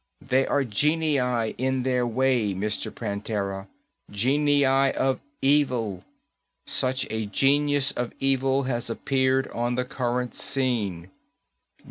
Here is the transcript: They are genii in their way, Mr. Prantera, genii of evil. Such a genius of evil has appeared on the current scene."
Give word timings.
They 0.21 0.47
are 0.47 0.63
genii 0.63 1.49
in 1.59 1.83
their 1.83 2.07
way, 2.07 2.55
Mr. 2.55 2.89
Prantera, 2.91 3.67
genii 4.09 4.65
of 4.65 5.19
evil. 5.43 6.03
Such 6.65 7.05
a 7.11 7.27
genius 7.27 7.91
of 7.91 8.11
evil 8.19 8.63
has 8.63 8.89
appeared 8.89 9.47
on 9.49 9.75
the 9.75 9.85
current 9.85 10.33
scene." 10.33 11.11